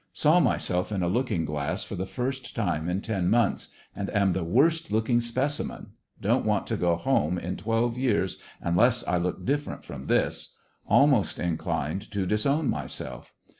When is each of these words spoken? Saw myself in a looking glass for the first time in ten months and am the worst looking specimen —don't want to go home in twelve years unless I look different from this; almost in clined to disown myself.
Saw 0.13 0.39
myself 0.39 0.91
in 0.91 1.03
a 1.03 1.07
looking 1.07 1.45
glass 1.45 1.83
for 1.83 1.93
the 1.93 2.07
first 2.07 2.55
time 2.55 2.89
in 2.89 3.01
ten 3.01 3.29
months 3.29 3.71
and 3.95 4.09
am 4.15 4.33
the 4.33 4.43
worst 4.43 4.91
looking 4.91 5.21
specimen 5.21 5.91
—don't 6.19 6.43
want 6.43 6.65
to 6.65 6.75
go 6.75 6.95
home 6.95 7.37
in 7.37 7.55
twelve 7.55 7.99
years 7.99 8.39
unless 8.61 9.07
I 9.07 9.17
look 9.17 9.45
different 9.45 9.85
from 9.85 10.07
this; 10.07 10.55
almost 10.87 11.37
in 11.37 11.55
clined 11.55 12.09
to 12.09 12.25
disown 12.25 12.67
myself. 12.67 13.31